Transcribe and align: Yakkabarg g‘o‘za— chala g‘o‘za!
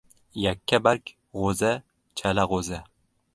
Yakkabarg 0.43 1.11
g‘o‘za— 1.41 1.71
chala 2.23 2.47
g‘o‘za! 2.55 2.81